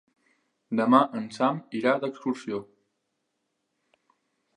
[0.77, 2.63] Demà en Sam irà d'excursió.